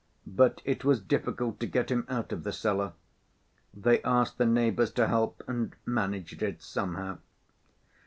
But 0.25 0.63
it 0.65 0.83
was 0.83 0.99
difficult 0.99 1.59
to 1.59 1.67
get 1.67 1.91
him 1.91 2.07
out 2.09 2.31
of 2.31 2.41
the 2.43 2.51
cellar. 2.51 2.93
They 3.71 4.01
asked 4.01 4.39
the 4.39 4.47
neighbors 4.47 4.91
to 4.93 5.05
help 5.05 5.43
and 5.47 5.75
managed 5.85 6.41
it 6.41 6.63
somehow. 6.63 7.19